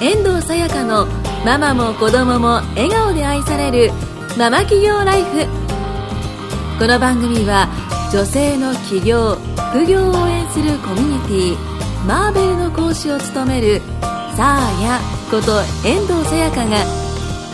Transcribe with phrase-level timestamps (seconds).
[0.00, 1.06] 遠藤さやかの
[1.44, 3.90] ママも子供も笑顔で愛される
[4.38, 5.44] ママ企業ライフ。
[6.78, 7.68] この番組は
[8.12, 9.34] 女性の起業
[9.72, 13.80] 副業を応援するコミュニティマーベルの講師を務める
[14.36, 15.00] サーヤ
[15.32, 16.84] こと遠藤さやかが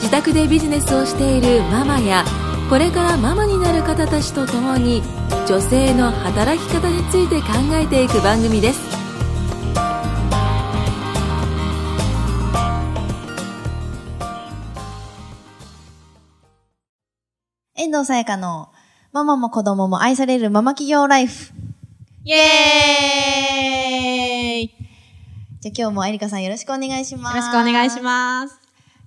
[0.03, 2.27] 自宅でビジネスをしているママや
[2.69, 5.03] これからママになる方たちと共に
[5.49, 9.04] 女性の働き方について考えていく番組です。
[17.85, 18.71] 遠藤さやかの
[19.13, 21.53] ママも子供も愛されるママ企業ライフ。
[22.25, 24.71] イエーイよ
[25.61, 27.37] じゃあ今日もエリカさんよろしくお願いします。
[27.37, 28.59] ろしくお願いします。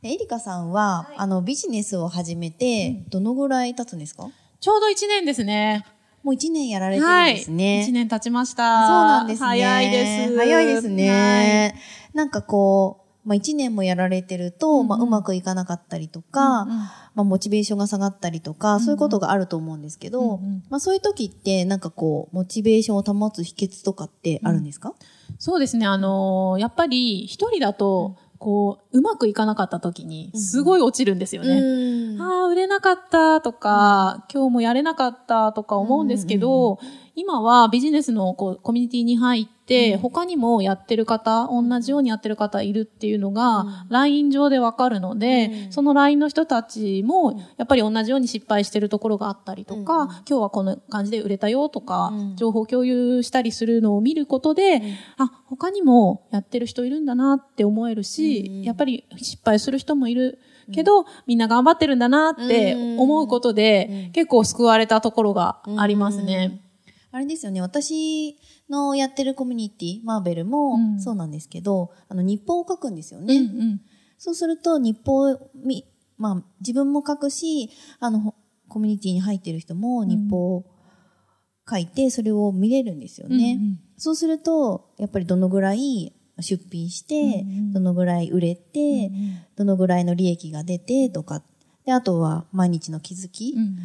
[0.04, 5.84] エリカさんは、あの、ビジネスを始めて、どのぐらい経つんですか、ちょうど1年ですね。
[6.22, 7.84] もう1年やられてるんですね。
[7.90, 8.88] 1年経ちました。
[8.88, 9.48] そうなんですね。
[9.48, 10.38] 早いです。
[10.38, 11.74] 早いですね。
[12.14, 16.78] なんかこう、まあ1年もやられてると、まあうまくいかなかったりとか、うんうん。
[16.78, 20.64] まあモチベーションが下がったりとか、そういうことがあると思うんですけど、うんうん。
[20.70, 24.94] まあそういう時って、なんかこう、モチベーションを保つ秘訣とかってあるんですか、
[25.40, 25.86] そうですね。
[25.86, 31.60] あのーやっぱり一人だと、こう、うまくいかなかった時に、すごい落ちるんですよね。
[31.60, 32.22] うん。
[32.22, 36.80] ああ、売れなかったとか、今日もやれなかったとか思うんですけど、
[37.18, 54.84] 今はビジネスのこうコミュニティに入って、他にもやってる方、同じようにやってる方いるっていうのが、LINE 上でわかるので、その LINE の人たちも、やっぱり同じように失敗してるところがあったりとか、今日はこの感じで売れたよとか、情報共有したりするのを見ることで、
[55.18, 60.38] あ、他にもやってる人いるんだなって思えるし、やっぱり失敗する人もいる。
[60.72, 66.62] けど、みんな頑張ってるんだなって思うことで、結構救われたところがありますね。
[67.18, 68.38] あれですよね、私
[68.70, 71.02] のやってるコミュニティ、マーベルもうん。
[71.02, 73.36] そうなんですけど、あの、日報を書くんですよね。
[73.36, 73.82] うんうん。
[74.20, 75.84] そうすると、日報をみ、
[76.20, 78.36] まあ、自分も書くし、あの、ほ
[78.70, 80.66] コミュニティに入ってる人も日報を
[81.68, 83.58] 書いて、それを見れるんですよね。
[83.60, 83.80] うんうん。
[83.98, 89.12] そうすると、やっぱりどのぐらい出品して、どのぐらい売れて、
[89.56, 91.42] どのぐらいの利益が出てとか、
[91.84, 93.78] で、あとは毎日の気づき、うんうん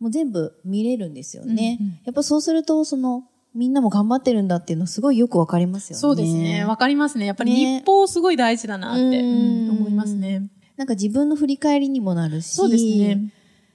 [0.00, 1.78] もう全部見れるんですよね。
[1.80, 6.00] うんうんやっぱそうすると、その、みんなも頑張ってるんだっていうのすごいよくわかりますよね。
[6.00, 6.64] そうですね。
[6.64, 7.26] わかりますね。
[7.26, 10.48] やっぱりね日報すごい大事だなって、思いますね。
[10.76, 13.32] なんか自分の振り返りにもなるし、そうですね。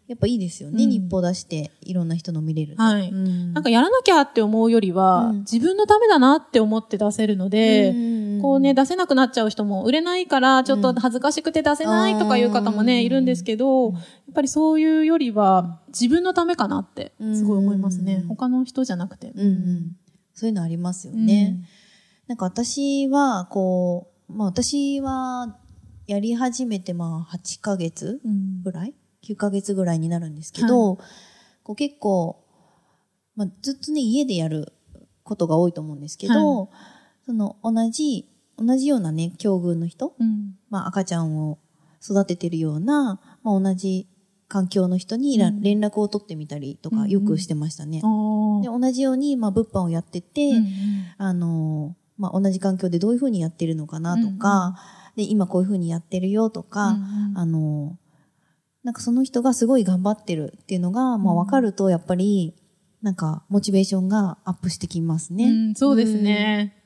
[0.08, 0.84] やっぱいいですよね。
[0.84, 2.84] うん日報出して、いろんな人の見れると。
[2.84, 14.02] はいうんなんかやらなきゃって思うよりは、うん自分のためだなって思って出せるので、うんこうね、出せなくなっちゃう人も、売れないからちょっと恥ずかしくて出せないとかいう方もね、うんいるんですけど、やっ
[14.34, 18.16] ぱりそういうよりは、自分のためかなって、すごい思いますね。
[18.16, 19.32] うん他の人じゃなくて。
[19.34, 19.96] うんうん。
[20.34, 21.66] そういうのありますよね。
[22.28, 25.58] なんか私は、こう、まあ私は、
[26.06, 28.94] やり始めてまあ8ヶ月うんぐらい
[29.24, 30.98] ?9 ヶ月ぐらいになるんですけど、
[31.64, 32.44] こう結構、
[33.36, 34.74] まあずっとね、家でやる
[35.24, 36.70] ことが多いと思うんですけど、
[37.26, 40.56] その同じ、同じようなね、境遇の人、うん。
[40.70, 41.60] まあ赤ちゃんを
[42.04, 44.08] 育ててるような、まあ同じ
[44.48, 45.62] 環境の人にらうん。
[45.62, 48.02] 連絡を取ってみたりとかよくしてましたね。
[48.04, 48.62] あー。
[48.62, 50.66] で同じように、まあ物販をやってて、うんうん。
[51.18, 54.76] あの、まあ、同じ環境でどういうふうにやってるのかなとか、
[55.16, 57.38] で、今こういうふうにやってるよとか、うんうん。
[57.38, 57.98] あの、
[58.84, 62.54] なんかその人がすごい頑張ってるっていうのが、まあ分かると、やっぱり、
[63.02, 65.50] なんか、モチベーションがアップしてきますね。
[65.50, 66.83] うんそうですね。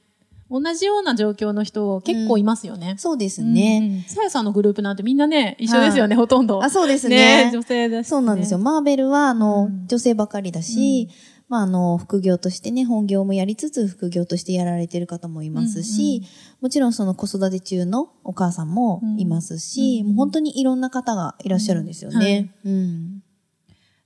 [0.50, 2.96] 同じような状況の人結構いますよね。
[2.98, 4.06] そうですね。
[4.08, 6.64] さやさんのグループなんてみんなね、一緒ですよね、ほとんど。
[6.64, 7.50] あ、そうですね。
[7.54, 8.60] 女性です、そうなんですよ。。
[8.60, 11.10] マーベルは、あの、うん女性ばかりだし、
[11.48, 16.24] まあ、あの、副業としてね、本業もやりつつ、副業としてやられてる方もいますし、
[16.60, 22.54] もちろんその子育て中のお母さんもいますし、もう本当にいろんな方がいらっしゃるんですよね。
[22.66, 23.20] うん。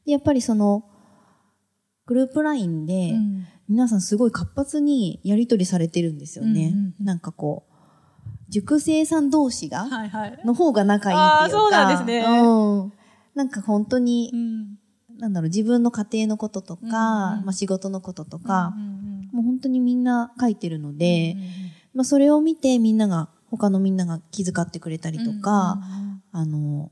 [0.05, 0.85] で、やっぱりその、
[2.05, 6.73] グループラインで、うん皆さんすごい活発にやりとりされてるんですよね。
[6.73, 7.71] うんうんなんかこう、
[8.49, 10.39] 塾生さん同士が、はいはい。
[10.43, 11.57] の方が仲いいっていうか。
[11.57, 12.93] そうなんですねうん。
[13.33, 14.77] なんか本当にう、ん
[15.17, 19.01] なんだろう、自分の家庭のこととか、うんうんまあ仕事のこととか、うんうん
[19.31, 21.47] もう本当にみんな書いてるので、うんうん
[21.93, 25.79] まあそれを見てみんなが、他のみんなが気遣ってくれたりとか、
[26.33, 26.91] あの、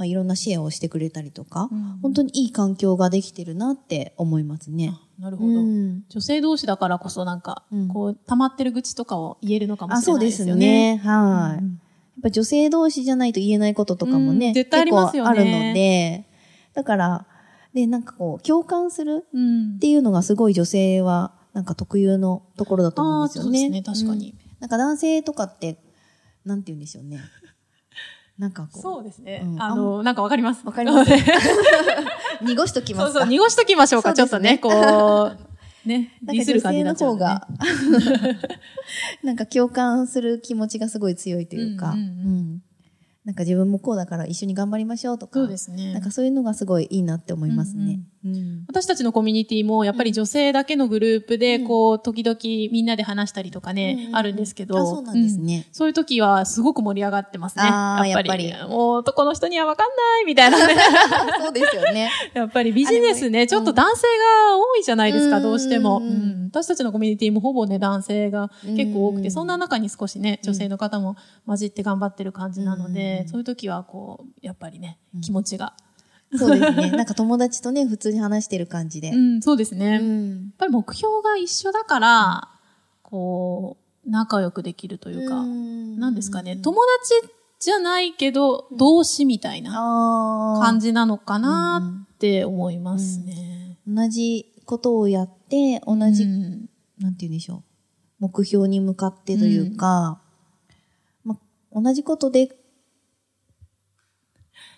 [0.00, 4.98] まあいろんなシェアをしてくれたりとか、うん本当にいい環境ができてるなって思いますね。
[5.18, 10.94] なるほど、うん女性同士だからこそなんか、うんこう、溜まってる愚痴とかを言えるのかもあ、しれないそうでですすよね。
[10.94, 10.96] ね。
[10.96, 11.62] はい。
[11.62, 11.80] うん
[12.16, 16.26] やっぱ女性同士じゃないと言えないこととかもね、うん絶対ありますよね結構あるので、
[16.74, 17.26] だから、
[17.74, 23.60] で、なんかこう、共感するうんっていうのがすごい女性は、なんか特有のところだと思うんですよね。
[23.60, 25.78] そうですね確かにうんなんか男性とかって、
[26.44, 27.20] なんて言うんでしょうね。
[28.40, 28.82] なんかこう。
[28.82, 29.42] そうですね。
[29.44, 30.64] うんあの、なんかわかります。
[30.66, 31.10] わかります？
[32.42, 33.12] 濁しときますか？
[33.12, 37.20] そうそう、濁しときましょうか、ちょっとね、こう、ね、ディスる感じになっちゃう、方ね。
[37.20, 37.46] が、
[39.22, 42.08] なんか共感する気持ちがすごい強いというか、うんうんう
[42.56, 42.62] ん
[43.24, 45.92] なんか自分もこうだから一緒に頑張りましょうとか、そうですね。
[45.92, 48.00] なんかそういうのがすごいいいなって思いますね。
[48.24, 52.38] うん私たちのコミュニティも、やっぱり女性だけのグループで、うんこう、時々
[52.70, 54.78] みんなで話したりとかね、うんあるんですけど。
[54.78, 57.64] あそうなんですねうんそういう時は、すごく盛り上がってますね。
[57.64, 58.48] やっぱり。
[58.48, 60.74] やっぱもう、男の人にはわかんないみたいなね。
[61.42, 62.10] そうですよね。
[62.34, 64.02] やっぱりビジネスね、ちょっと男性
[64.48, 66.02] が多いじゃないですか、うんどうしても、
[66.50, 75.74] 私たちのコミュニティもほぼね、男性が結構多くて、うんそんな中に少しね、女性の方も混じって頑張ってる感じなので、うんそういう時はこう、やっぱりねうん、気持ちが。
[76.36, 76.90] そうですね。
[76.92, 79.10] なんか友達とね、普通に話してる感じで。
[79.14, 79.92] うん、そうですね。
[79.94, 80.52] やっん。
[80.58, 82.48] ぱり目標が一緒だから、
[83.02, 83.76] こ
[84.06, 86.78] う、仲良くできるというか、なんですかね、友
[87.20, 89.72] 達じゃないけど、同志みたいな
[90.56, 93.76] あ感じなのかなって思いますね。
[93.86, 97.62] 同じことをやって、同じ、うんなんて言うんでしょう。
[98.20, 100.20] 目標に向かってというか、
[101.24, 101.38] ま、
[101.72, 102.54] 同じことで、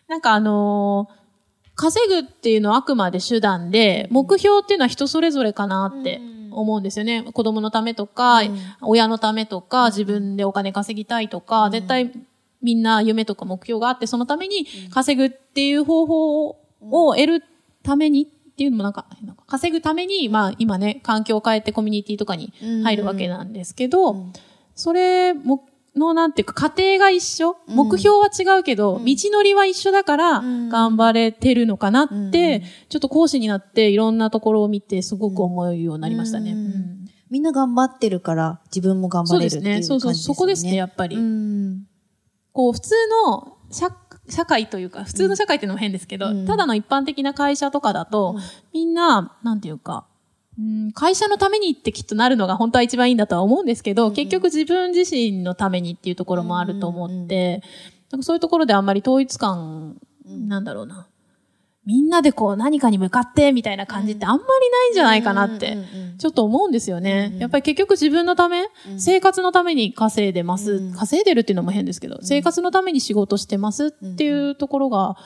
[0.09, 1.23] なんかあのー
[1.75, 6.21] 稼ぐっていうのはあくまで手段で、目標っていうのは人それぞれかなって
[6.51, 7.25] 思うんですよね。
[7.33, 8.59] 子供のためとか、うん。
[8.83, 12.13] 親のためとか、自分でお金稼ぎたいとか、絶対
[12.63, 17.45] みんな夢とか目標があって、そのために稼ぐっていう方法を得る
[17.83, 22.53] ためにっていうのもなんか、なんか稼ぐために、まあ今ね、環境を変えてコミュニティとかに
[22.85, 24.33] 入るわけなんですけど、うん。
[24.75, 25.67] それも、
[25.97, 36.57] の、なんていうか、過程が一緒、うん目標は違うけど、道のりは一緒だから、うん頑張れてるのかなって、うんちょっと講師になって、いろんなところを見て、すごく思うようになりましたね。
[37.31, 39.39] みんな頑張ってるから自分も頑張。
[39.39, 40.01] れるっていう感じですよね。
[40.01, 41.17] そうそう、そこですね、やっぱり。
[41.17, 41.87] うん。
[42.53, 42.95] こう、普通
[43.27, 43.91] の社、
[44.29, 48.43] 社会というか、普通の社会っていうのも変ですけど、うんただの一般的な会社とかだと、うん
[48.73, 50.07] みんな、なんていうか、
[50.59, 57.61] うん会社のためにってきっとなるのが本当は一番いいんだとは思うんですけど、うん結局自分自身のためにっていうところもあると思って、うんうん
[58.13, 59.97] なんかそういうところであんまり統一感、
[60.27, 60.49] うん。
[60.49, 61.09] なんだろうな。
[61.85, 65.79] みんなでこう何かに向かってみたいな感じってあんまりないんじゃないかなって、
[66.19, 67.35] ちょっと思うんですよね。
[67.39, 69.01] やっぱり結局自分のため、うん。
[69.01, 70.75] 生活のために稼いでます。
[70.75, 75.17] うん稼いでるっていうのも変ですけど、生活のために仕事してますっていうところが、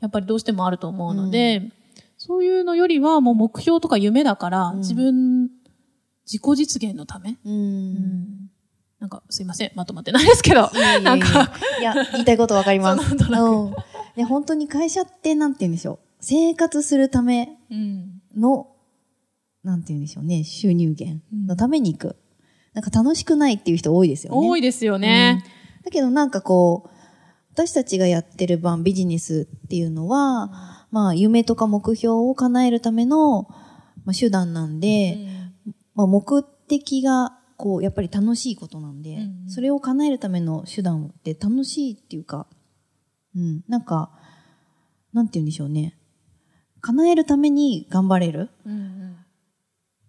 [0.00, 1.68] やっぱりどうしてもあると思うので、
[2.26, 4.78] そういうのよりはもう目標とか夢だから、ん。
[4.78, 5.50] 自分、
[6.24, 7.52] 自己実現のため、うん。
[7.52, 8.50] うん。
[8.98, 13.16] なんかすいません、まとまってないですけど、いやいやいやなんか、いや、言いたいことわかります。
[14.28, 15.98] 本当に会社ってなんて言うんでしょう。
[16.20, 18.22] 生活するためうん。
[18.36, 18.68] の、
[19.62, 22.16] なんて言うんでしょうね、収入源のために行く。
[22.72, 24.48] なんか楽しくないっていう人多いですよね。
[24.48, 25.44] 多いですよね。
[25.84, 26.90] だけどなんかこう、
[27.52, 33.48] 私たちがやってる番ビジネスっていうのは、まあ夢とか目標を叶えるための、
[34.04, 35.18] まあ、手段なんで、
[35.94, 42.46] まあ目的がこうやっぱり楽しいことなんで、うんそれを叶えるための手段って楽しいっていうか、
[43.34, 44.10] うん、なんか、
[45.12, 45.96] なんて言うんでしょうね。
[46.80, 48.50] 叶えるために頑張れる。
[48.64, 49.16] うんうん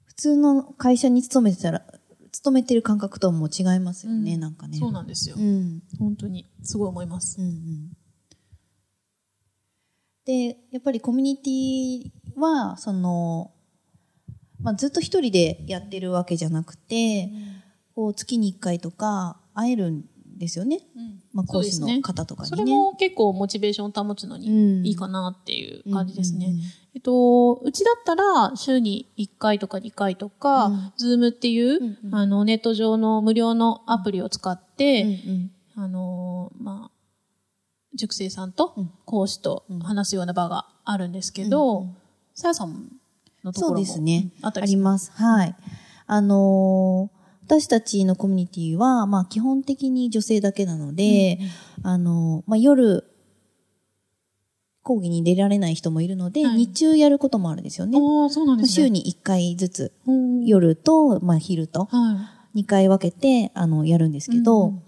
[0.06, 1.84] 普通の会社に勤めてたら、
[2.32, 4.80] 勤めてる感覚とはもう違いますよね、うんなんかね。
[4.80, 5.40] そうなんですよう。
[5.40, 5.84] ん。
[6.00, 7.40] 本当に、すごい思います。
[7.40, 7.97] うんうん
[10.28, 13.52] で、やっぱりコミュニティは、その、
[14.62, 17.32] まあ、ずっと一人でやってるわけじゃなくて、
[17.96, 20.04] こう月に一回とか会えるん
[20.38, 20.82] ですよね。
[21.34, 22.58] まあ、講師の方とかにね。
[22.58, 24.42] それも結構モチベーションを保つのうん。
[24.42, 26.48] にいいかなっていう感じですね。
[26.48, 26.64] うんうんうん
[26.96, 30.94] えっと、うちだったら週に1回とか2回とか、うん。
[30.98, 32.16] ズームっていう、うんうん。
[32.16, 35.52] あの、ネット上の無料のアプリを使って、うん。
[35.76, 36.97] あのー、まあ、
[37.98, 41.98] 塾生さんとうん講師とうん話すような場があるんですけど、うんうん
[42.34, 42.92] さやさん
[43.44, 44.30] のとこそうろもですね。
[44.44, 45.12] うんありしまあります。
[45.16, 45.56] はい。
[46.06, 51.40] あのー私たちのコミュニティは、まあ基本的に女性だけなので、
[51.82, 53.06] あのーまあ夜、
[54.84, 57.98] 講義に出られない人もいるので、はい日中やることもあるんですよね。
[58.64, 58.68] ね。
[58.68, 64.84] 週に1回ずつ、うん、夜と、まあ昼と、は2回分けて、あの、やるんですけど、うんうん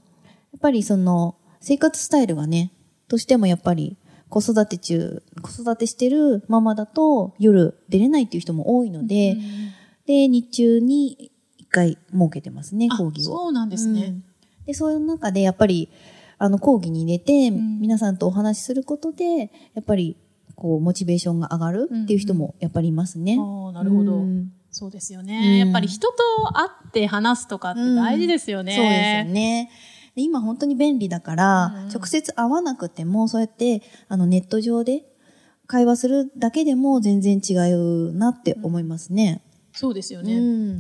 [0.52, 2.74] やっぱりその、生活スタイルがね、
[3.10, 3.98] としてもやっぱり、
[4.30, 9.08] 子育て中、子育てしてるママだと夜出れないっていう人も多いのい。
[9.08, 9.42] で、うん
[10.06, 13.24] で、日中に1回設けてますね、あ講義を。
[13.26, 14.06] そうなんですね。
[14.06, 14.24] うん
[14.66, 15.90] で、そういう中でやっぱり、
[16.38, 20.16] あの、講義に入れて、ん皆さんとお話しすることで、やっぱり、
[20.56, 23.36] こう、モチベーションが上がるっていう人もやっぱりいますね。
[23.40, 24.18] ああ、なるほど。
[24.18, 25.58] うんそうですようんね。
[25.58, 26.14] やっぱり人と
[26.54, 28.76] 会って話すとかって大事ですよね。
[28.76, 29.72] そうですよね。
[30.20, 35.06] で今本当に便利だから、うん直接会わなくても、そうやって、あの、ネット上で
[35.66, 39.42] 会話するだけでも全然違うなって思いますね。
[39.72, 40.38] そうですようね。
[40.40, 40.80] ん。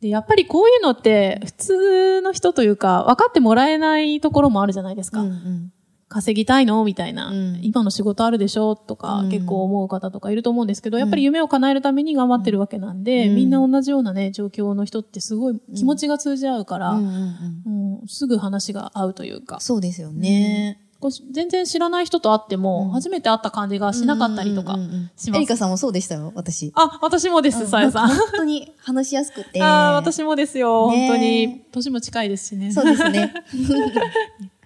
[0.00, 5.20] で、やっぱりこういうのって、普通の人というか、分かってもらえないところもあるじゃないですか。
[5.20, 5.72] うんうん
[6.10, 6.84] 稼ぎたいの？
[6.84, 8.74] みたいな、うん今の仕事あるでしょ？
[8.74, 20.80] とか、うん結構思う方とかいると思うんですけど、やっぱり夢を叶えるために頑張ってるわけなんで、うんみんな同じようなね、状況の人ってすごい気持ちが通じ合うから、もうすぐ話が合うというか、そうですよね。
[20.98, 25.30] こう全然知らない人と会っても、うん初めて会った感じがしなかったりとかします。
[25.30, 26.72] エリカさんもそうでしたよ、私。
[26.74, 28.08] あ、私もです、さやさん。
[28.08, 29.62] 本当に話しやすくて。
[29.62, 31.62] あー私もですよ、ね本当に。
[31.70, 32.72] 年も近いですしね。
[32.72, 33.32] そうですね。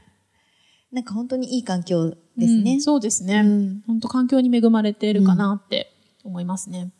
[0.94, 2.80] なんか本当にいい環境ですねうん。
[2.80, 3.40] そうですね。
[3.40, 6.92] うん本当環境に恵まれてるかなって思いますね。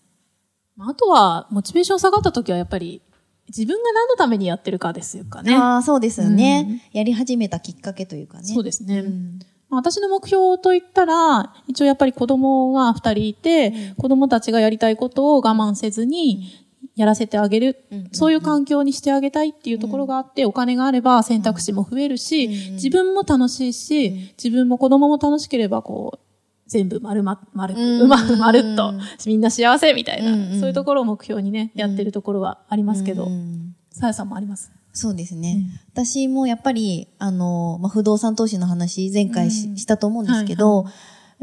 [0.76, 3.00] まああとは、モチベーション下がった時はやっぱり、
[3.46, 5.54] 自分が何のためにやってるかですよかね。
[5.54, 8.44] ああ、そうですよね、やり始めたきっかけというかね。
[8.44, 8.98] そうですね。
[8.98, 9.38] うん
[9.70, 16.63] まあ私の目標といったら、一応やっぱり子供が二人いて、子供たちがやりたいことを我慢せずに
[16.96, 26.18] やらせてあげる、うんそういう環境にしてあげたいっていうところがあって、お金があれば選択肢も増えるし、うん自分も楽しいし、自分も子供も楽しければこう、
[26.66, 28.94] 全部丸ま、丸く、うんうまくまるっと、
[29.26, 33.24] みんな幸せみたいな、うんそういうところを目標にね、やってるところはありますけど。
[33.26, 34.72] う、んさやさんもあります？
[34.92, 35.66] そうですね。
[35.92, 39.76] 私もやっぱり、あの、まあ、不動産投資の話前回し,、うん。
[39.86, 40.86] たと思うんですけど、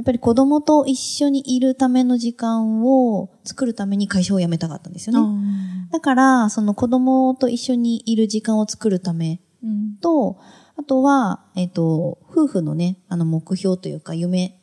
[0.01, 5.87] やっぱり子供と一緒にいるための時間を作るために会社を辞めたかったんですよね。
[5.91, 10.39] だから、その子供と一緒にいる時間を作るためうんと、
[10.75, 14.59] あとは、えっ、と、夫婦のね、あの目標というか夢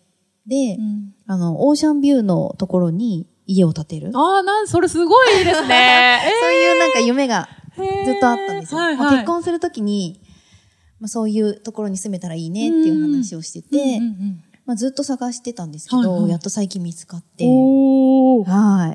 [0.48, 4.10] で、うんあの、オーシャンビューのところに家を建てる。
[4.14, 6.18] ああ、なん、それすごいですね。
[6.26, 8.80] え そういうなんか夢がずっとあったんですよ。
[8.80, 10.20] はいはいまあ結婚するときに、
[10.98, 18.94] まあ、そういうところに住めたらいいねっていう話をしてて、うんうんうんまあ、ずっと探してたんですけど、はいはいやっと最近見つかって、は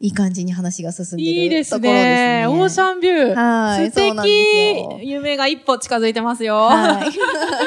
[0.00, 0.06] い。
[0.06, 2.42] いい感じに話が進んでるいいですね。
[2.42, 2.46] ね。
[2.46, 3.34] オーシャンビュー。
[3.34, 3.96] はい素
[5.02, 5.08] 敵。
[5.08, 6.54] 夢が一歩近づいてますよ。
[6.54, 7.10] はい。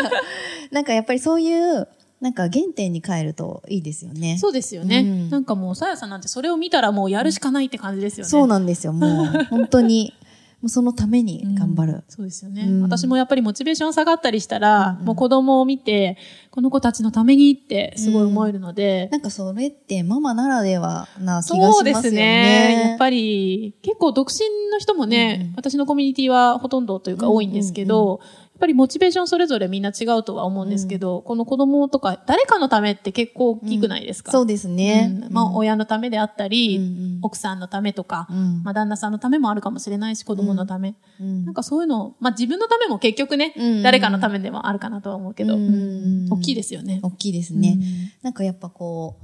[0.73, 1.89] なんかやっぱりそういう、
[2.21, 4.37] なんか原点に帰るといいですよね。
[4.37, 4.99] そうですよね。
[4.99, 8.29] うんなんかもう、さやさんなんてそれを見たらもうやるしかないって感じですよね。
[8.29, 8.93] そうなんですよ。
[8.93, 10.20] もう、本当に、も
[10.63, 11.93] うそのために頑張る。
[11.93, 12.81] うんそうですよね、うん。
[12.81, 16.17] 私もやっぱりモチベーション下がったりしたら、もう子供を見て、
[16.49, 22.69] この子たちのためにってすごい思えるので、なんかそれってママならではな気がしそうでますよね。
[22.69, 22.89] すね。
[22.89, 25.53] やっぱり、結構独身の人もね、うんうん。
[25.55, 28.19] 私のコミュニティはほとんどというか多いんですけど、
[28.61, 35.11] ぱりモチベーションそれぞれみんな違うとは思うんですけど、この子供とか誰かのためって結構大きくないですか、そうですね。
[35.27, 35.33] うん。
[35.33, 37.19] まあ、親のためであったり、うんうん。
[37.23, 38.63] 奥さんのためとか、うん。
[38.63, 40.95] まあ、旦那さんのためもあるかもしれないし、子供のため。
[41.19, 41.45] うん。
[41.45, 43.63] なんかそういうの、まあ自分のためも結局ね、うん。
[43.63, 45.61] うん誰かのためでもあるかなとは思うけど、うん。
[45.61, 46.99] うん大きいですよね。
[47.01, 47.77] 大きいですね。
[47.77, 47.83] うん。
[48.21, 49.17] なんかやっぱこ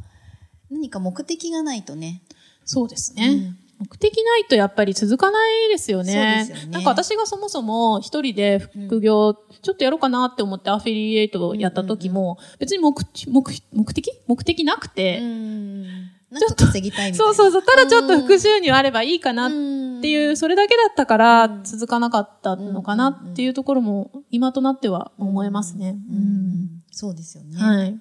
[0.69, 2.23] う、何か目的がないとね。
[2.65, 3.55] そうですね。
[3.79, 6.45] 目的ないとやっぱり続かないですよね。
[6.45, 12.91] そうですよねなんか私がそもそも一人で副業、ちょっとやろうかなって思ってアフィリエイトをやった時も、別に目
[13.27, 13.43] 目
[13.73, 15.83] 目的目的なくて、ん。
[16.29, 17.31] なんか稼ぎたいみたいな。
[17.31, 19.51] そうそうそう、ただちょっと副収入あればいいかなっ
[19.97, 25.97] っていう、それだけだったから続かなかったのかなっていうところも今となっては思えますね。
[26.09, 26.83] ううんん。
[26.91, 27.57] そうですよね。
[27.57, 27.99] はい。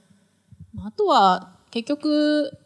[0.85, 2.57] あとは、結局、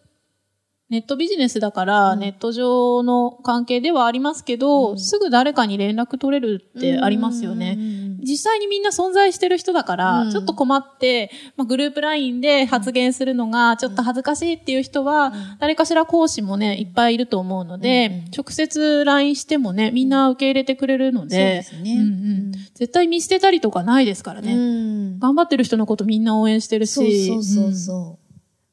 [0.90, 7.78] ネットビジネスだから、ネット上の関係ではありますけど、すぐ誰かに連絡取れるってありますよね。
[8.18, 10.30] 実際にみんな存在してる人だから、うん。
[10.32, 21.94] ちょっと困って、まあ、グループ LINE で発言するのがちょっと恥ずかしいっていう人は、誰かしら講師もね、いっぱいいると思うので、直接 LINE してもね、みんな受け入れてくれるので、そうですね。
[21.94, 22.02] うんう
[22.48, 22.52] ん。
[22.74, 24.54] 絶対見捨てたりとかないですからね。
[24.54, 25.18] うん。
[25.20, 27.28] 頑張ってる人のことみんな応援してるし。
[27.28, 27.68] そうそうそうう。
[27.68, 27.76] ん。
[27.76, 28.19] そう。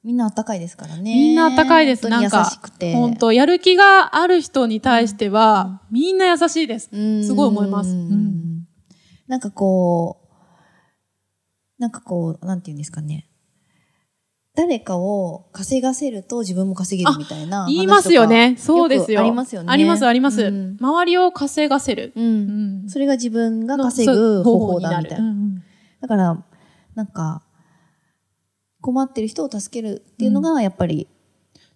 [0.07, 1.13] みんなあったかいですからね。
[1.13, 2.07] みんなあったかいです。
[2.07, 2.49] なんか
[2.93, 6.89] 本当やる気がある人に対しては、みんな優しいです。
[6.93, 7.89] うんすごい思います。
[7.89, 8.67] ううんん
[9.27, 13.27] なんかこう、なんかこう、なんて言うんですかね。
[14.55, 17.65] 誰かを稼がせると自分も稼げるみたいな。
[17.67, 18.55] 言いますよね。
[18.57, 19.19] そうですよ。
[19.19, 19.67] ありますよね。
[19.69, 20.41] あります、あります。
[20.41, 20.77] うん。
[20.79, 22.13] 周りを稼がせる。
[22.15, 25.25] うんうんそれが自分が稼ぐ方法だみたいな。
[25.25, 25.63] うんうん
[25.99, 26.41] だから、
[26.95, 27.43] なんか、
[28.88, 31.08] 困ってる人を助けるっていうのが、やっぱり、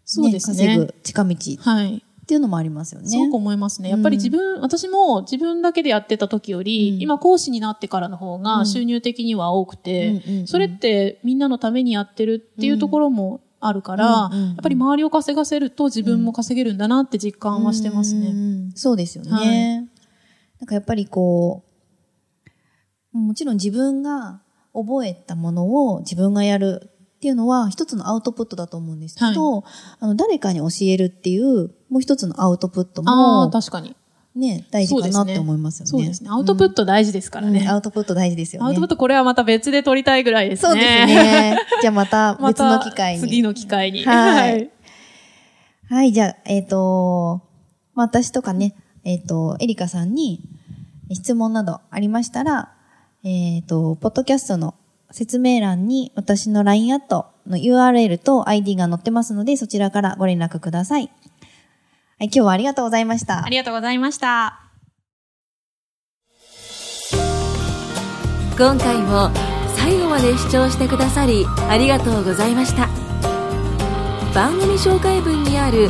[0.06, 1.98] そうですね稼ぐ近道はい。
[1.98, 3.10] っていうのもありますよね。
[3.10, 3.90] すごく思いますね。
[3.90, 18.30] やっぱり自分、私も自分だけでやってた時より、うん今講師になってからの方うんが収入的には多くて、うんうんうんそれってみんなのためにやってるっていうところもあるから、うんうんうんやっぱり周りを稼がせると自分も稼げるんだなって実感はしてますうね。
[18.30, 19.32] んそうですよね。
[19.32, 19.76] はい
[20.62, 21.66] なんかやっぱりこ
[23.14, 24.42] う、もちろん自分が
[24.74, 26.91] 覚えたものを自分がやる
[27.22, 29.64] っていうのは一つのアウトプットだと思うんですけど、
[30.00, 33.96] あの誰かに教えるっていうもう一つのアウトプットも確かに。
[34.34, 35.90] ね、大事かなって思いますよね。
[35.92, 36.32] そうですね。
[36.32, 37.60] アウトプット大事ですからね。
[37.60, 38.68] うんアウトプット大事ですよね。
[38.70, 40.70] アウトプットこれはまた別で撮りたいぐらいですね。
[40.70, 41.60] そうですね。
[41.82, 43.20] じゃあまたま別のた機会に。
[43.20, 44.04] 次の機会に。
[44.04, 44.72] はい
[45.90, 47.44] はい、じゃあ、えっ、と、
[47.94, 48.74] まあ私とかね、
[49.04, 50.42] えっ、と、エリカさんに
[51.12, 52.74] 質問などありましたら、
[53.24, 54.74] えっ、と、ポッドキャストの
[55.12, 61.04] 説明欄に私の LINE アットの URL と ID が載ってますので、そちらからご連絡ください。
[62.20, 63.50] はい、今日はありがとうございましたあ。
[63.50, 64.72] りがとうございました。
[68.58, 69.32] 今回も
[69.76, 72.88] 最後まで視聴してくださりありがとうございました
[74.36, 75.90] 番組紹介文にある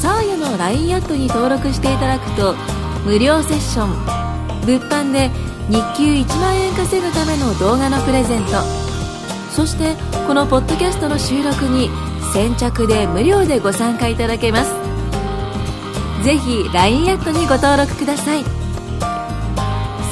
[0.00, 2.54] サーヤの LINE アットに登録していただくと
[3.04, 3.88] 無料セッション
[4.64, 5.30] 物販で
[5.68, 8.52] 日給1万円稼ぐための動画のプレゼント。
[9.50, 9.94] そして
[10.26, 11.90] このポッドキャストの収録に
[12.32, 14.72] 先着で無料でご参加いただけます。
[16.24, 18.44] ぜひ LINE アットにご登録ください。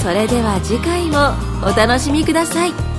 [0.03, 1.35] それでは次回も
[1.67, 2.90] お楽しみください。